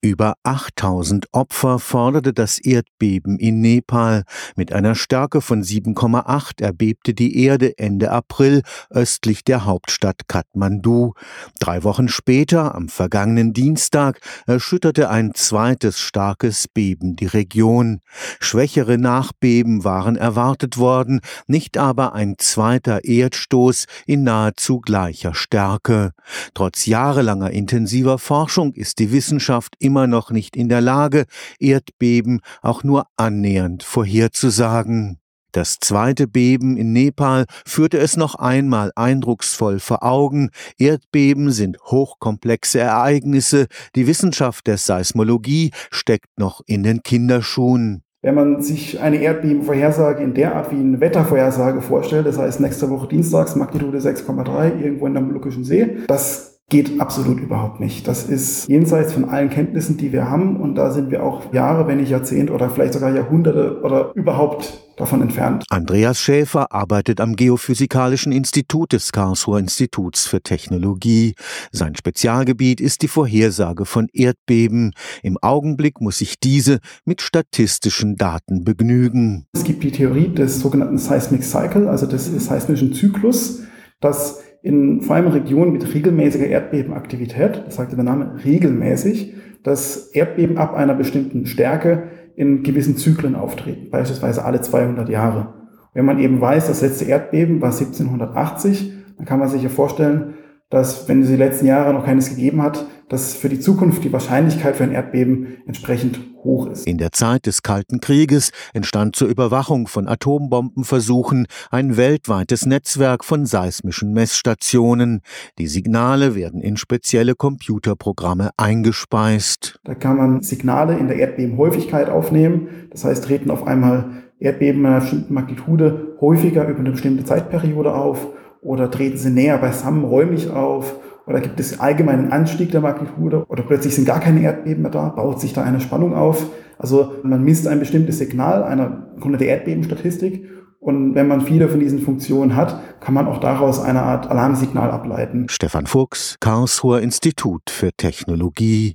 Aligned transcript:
Über 0.00 0.34
8000 0.44 1.26
Opfer 1.32 1.80
forderte 1.80 2.32
das 2.32 2.60
Erdbeben 2.60 3.36
in 3.36 3.60
Nepal. 3.60 4.22
Mit 4.54 4.72
einer 4.72 4.94
Stärke 4.94 5.40
von 5.40 5.64
7,8 5.64 6.62
erbebte 6.62 7.14
die 7.14 7.42
Erde 7.42 7.76
Ende 7.78 8.12
April 8.12 8.62
östlich 8.90 9.42
der 9.42 9.64
Hauptstadt 9.64 10.28
Kathmandu. 10.28 11.14
Drei 11.58 11.82
Wochen 11.82 12.06
später, 12.06 12.76
am 12.76 12.88
vergangenen 12.88 13.52
Dienstag, 13.52 14.20
erschütterte 14.46 15.10
ein 15.10 15.34
zweites 15.34 15.98
starkes 15.98 16.68
Beben 16.68 17.16
die 17.16 17.26
Region. 17.26 18.00
Schwächere 18.38 18.98
Nachbeben 18.98 19.82
waren 19.82 20.14
erwartet 20.14 20.78
worden, 20.78 21.22
nicht 21.48 21.76
aber 21.76 22.14
ein 22.14 22.36
zweiter 22.38 23.02
Erdstoß 23.02 23.86
in 24.06 24.22
nahezu 24.22 24.80
gleicher 24.80 25.34
Stärke. 25.34 26.12
Trotz 26.54 26.86
jahrelanger 26.86 27.50
intensiver 27.50 28.18
Forschung 28.18 28.74
ist 28.74 29.00
die 29.00 29.10
Wissenschaft 29.10 29.74
immer 29.88 30.06
noch 30.06 30.30
nicht 30.30 30.54
in 30.54 30.68
der 30.68 30.82
Lage, 30.82 31.24
Erdbeben 31.58 32.40
auch 32.60 32.84
nur 32.84 33.06
annähernd 33.16 33.82
vorherzusagen. 33.82 35.18
Das 35.52 35.78
zweite 35.80 36.28
Beben 36.28 36.76
in 36.76 36.92
Nepal 36.92 37.46
führte 37.64 37.96
es 37.96 38.18
noch 38.18 38.34
einmal 38.34 38.92
eindrucksvoll 38.96 39.80
vor 39.80 40.02
Augen. 40.02 40.50
Erdbeben 40.78 41.52
sind 41.52 41.78
hochkomplexe 41.86 42.80
Ereignisse. 42.80 43.66
Die 43.96 44.06
Wissenschaft 44.06 44.66
der 44.66 44.76
Seismologie 44.76 45.70
steckt 45.90 46.38
noch 46.38 46.60
in 46.66 46.82
den 46.82 47.02
Kinderschuhen. 47.02 48.02
Wenn 48.20 48.34
man 48.34 48.60
sich 48.60 49.00
eine 49.00 49.16
Erdbebenvorhersage 49.22 50.22
in 50.22 50.34
der 50.34 50.54
Art 50.54 50.70
wie 50.70 50.76
eine 50.76 51.00
Wettervorhersage 51.00 51.80
vorstellt, 51.80 52.26
das 52.26 52.36
heißt 52.36 52.60
nächste 52.60 52.90
Woche 52.90 53.08
Dienstags 53.08 53.56
Magnitude 53.56 54.00
6,3 54.00 54.82
irgendwo 54.82 55.06
in 55.06 55.14
der 55.14 55.22
Molukkischen 55.22 55.64
See, 55.64 56.00
das 56.08 56.57
geht 56.70 57.00
absolut 57.00 57.40
überhaupt 57.40 57.80
nicht. 57.80 58.06
Das 58.06 58.24
ist 58.24 58.68
jenseits 58.68 59.14
von 59.14 59.24
allen 59.24 59.48
Kenntnissen, 59.48 59.96
die 59.96 60.12
wir 60.12 60.28
haben. 60.28 60.56
Und 60.56 60.74
da 60.74 60.90
sind 60.90 61.10
wir 61.10 61.22
auch 61.22 61.52
Jahre, 61.52 61.86
wenn 61.86 61.96
nicht 61.96 62.10
Jahrzehnte 62.10 62.52
oder 62.52 62.68
vielleicht 62.68 62.92
sogar 62.92 63.14
Jahrhunderte 63.14 63.80
oder 63.82 64.12
überhaupt 64.14 64.84
davon 64.98 65.22
entfernt. 65.22 65.64
Andreas 65.70 66.20
Schäfer 66.20 66.72
arbeitet 66.72 67.20
am 67.20 67.36
Geophysikalischen 67.36 68.32
Institut 68.32 68.92
des 68.92 69.12
Karlsruher 69.12 69.60
Instituts 69.60 70.26
für 70.26 70.42
Technologie. 70.42 71.34
Sein 71.72 71.96
Spezialgebiet 71.96 72.82
ist 72.82 73.00
die 73.00 73.08
Vorhersage 73.08 73.86
von 73.86 74.08
Erdbeben. 74.12 74.92
Im 75.22 75.38
Augenblick 75.40 76.02
muss 76.02 76.18
sich 76.18 76.38
diese 76.38 76.80
mit 77.06 77.22
statistischen 77.22 78.16
Daten 78.16 78.64
begnügen. 78.64 79.46
Es 79.54 79.64
gibt 79.64 79.84
die 79.84 79.92
Theorie 79.92 80.34
des 80.34 80.60
sogenannten 80.60 80.98
Seismic 80.98 81.44
Cycle, 81.44 81.88
also 81.88 82.06
des 82.06 82.26
seismischen 82.44 82.92
Zyklus, 82.92 83.62
dass 84.00 84.42
in 84.62 85.02
vor 85.02 85.16
allem 85.16 85.28
Regionen 85.28 85.72
mit 85.72 85.94
regelmäßiger 85.94 86.46
Erdbebenaktivität, 86.46 87.62
das 87.66 87.76
sagte 87.76 87.96
der 87.96 88.04
Name 88.04 88.34
regelmäßig, 88.44 89.34
dass 89.62 90.10
Erdbeben 90.12 90.58
ab 90.58 90.74
einer 90.74 90.94
bestimmten 90.94 91.46
Stärke 91.46 92.04
in 92.36 92.62
gewissen 92.62 92.96
Zyklen 92.96 93.34
auftreten, 93.34 93.90
beispielsweise 93.90 94.44
alle 94.44 94.60
200 94.60 95.08
Jahre. 95.08 95.54
Wenn 95.94 96.04
man 96.04 96.18
eben 96.18 96.40
weiß, 96.40 96.68
das 96.68 96.82
letzte 96.82 97.06
Erdbeben 97.06 97.60
war 97.60 97.72
1780, 97.72 98.92
dann 99.16 99.26
kann 99.26 99.40
man 99.40 99.48
sich 99.48 99.62
ja 99.62 99.68
vorstellen, 99.68 100.34
dass 100.70 101.08
wenn 101.08 101.22
es 101.22 101.28
die 101.28 101.36
letzten 101.36 101.66
Jahre 101.66 101.94
noch 101.94 102.04
keines 102.04 102.28
gegeben 102.28 102.62
hat, 102.62 102.86
dass 103.08 103.32
für 103.32 103.48
die 103.48 103.58
Zukunft 103.58 104.04
die 104.04 104.12
Wahrscheinlichkeit 104.12 104.76
für 104.76 104.84
ein 104.84 104.92
Erdbeben 104.92 105.58
entsprechend 105.66 106.20
hoch 106.44 106.66
ist. 106.66 106.86
In 106.86 106.98
der 106.98 107.12
Zeit 107.12 107.46
des 107.46 107.62
Kalten 107.62 108.00
Krieges 108.00 108.52
entstand 108.74 109.16
zur 109.16 109.28
Überwachung 109.28 109.86
von 109.86 110.06
Atombombenversuchen 110.06 111.46
ein 111.70 111.96
weltweites 111.96 112.66
Netzwerk 112.66 113.24
von 113.24 113.46
seismischen 113.46 114.12
Messstationen. 114.12 115.22
Die 115.58 115.68
Signale 115.68 116.34
werden 116.34 116.60
in 116.60 116.76
spezielle 116.76 117.34
Computerprogramme 117.34 118.50
eingespeist. 118.58 119.80
Da 119.84 119.94
kann 119.94 120.16
man 120.18 120.42
Signale 120.42 120.98
in 120.98 121.08
der 121.08 121.16
Erdbebenhäufigkeit 121.16 122.10
aufnehmen. 122.10 122.88
Das 122.90 123.04
heißt, 123.04 123.24
treten 123.24 123.50
auf 123.50 123.66
einmal 123.66 124.22
Erdbeben 124.38 124.84
einer 124.84 125.00
bestimmten 125.00 125.32
Magnitude 125.32 126.16
häufiger 126.20 126.68
über 126.68 126.80
eine 126.80 126.92
bestimmte 126.92 127.24
Zeitperiode 127.24 127.92
auf 127.94 128.28
oder 128.60 128.90
treten 128.90 129.16
sie 129.16 129.30
näher 129.30 129.58
beisammen 129.58 130.04
räumlich 130.04 130.50
auf? 130.50 130.96
Oder 131.26 131.40
gibt 131.40 131.60
es 131.60 131.78
allgemeinen 131.78 132.32
Anstieg 132.32 132.70
der 132.70 132.80
Magnitude 132.80 133.44
oder 133.48 133.62
plötzlich 133.62 133.94
sind 133.94 134.06
gar 134.06 134.18
keine 134.18 134.40
Erdbeben 134.40 134.82
mehr 134.82 134.90
da, 134.90 135.10
baut 135.10 135.40
sich 135.40 135.52
da 135.52 135.62
eine 135.62 135.80
Spannung 135.80 136.14
auf. 136.14 136.46
Also 136.78 137.12
man 137.22 137.44
misst 137.44 137.68
ein 137.68 137.80
bestimmtes 137.80 138.18
Signal 138.18 138.62
einer 138.62 139.08
Grunde 139.20 139.36
der 139.36 139.48
Erdbebenstatistik. 139.48 140.48
Und 140.80 141.16
wenn 141.16 141.26
man 141.26 141.40
viele 141.40 141.68
von 141.68 141.80
diesen 141.80 141.98
Funktionen 141.98 142.54
hat, 142.54 142.80
kann 143.00 143.12
man 143.12 143.26
auch 143.26 143.40
daraus 143.40 143.80
eine 143.80 144.02
Art 144.02 144.30
Alarmsignal 144.30 144.90
ableiten. 144.90 145.46
Stefan 145.50 145.86
Fuchs, 145.86 146.36
Karlsruher 146.40 147.00
Institut 147.00 147.68
für 147.68 147.90
Technologie 147.92 148.86